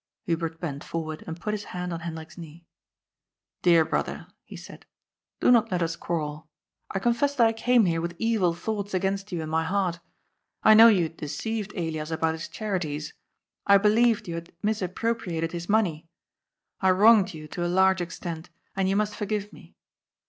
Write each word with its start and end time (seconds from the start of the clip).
Hubert 0.23 0.59
bent 0.59 0.83
forward 0.83 1.23
and 1.27 1.39
put 1.39 1.53
his 1.53 1.65
hand 1.65 1.93
on 1.93 1.99
Hendrik's 1.99 2.35
knee." 2.35 2.65
Dear 3.61 3.85
brother," 3.85 4.25
he 4.43 4.55
said, 4.57 4.87
*' 5.11 5.39
do 5.41 5.51
not 5.51 5.69
let 5.69 5.83
us 5.83 5.95
quarrel. 5.95 6.49
1 6.95 7.03
confess 7.03 7.35
that 7.35 7.45
I 7.45 7.53
came 7.53 7.85
here 7.85 8.01
with 8.01 8.15
evil 8.17 8.55
thoughts 8.55 8.95
against 8.95 9.31
you 9.31 9.43
in 9.43 9.49
my 9.49 9.63
heart. 9.63 9.99
1 10.63 10.75
knew 10.77 10.87
you 10.87 11.03
had 11.03 11.17
deceived 11.17 11.71
Elias 11.77 12.09
about 12.09 12.33
his 12.33 12.49
chari 12.49 12.81
ties. 12.81 13.13
I 13.67 13.77
believed 13.77 14.27
you 14.27 14.33
had 14.33 14.51
misappropriated 14.63 15.51
his 15.51 15.69
money. 15.69 16.07
I 16.79 16.89
wronged 16.89 17.35
you 17.35 17.47
to 17.49 17.63
a 17.63 17.67
large 17.67 18.01
extent, 18.01 18.49
and 18.75 18.89
you 18.89 18.95
must 18.95 19.15
forgive 19.15 19.53
me. 19.53 19.75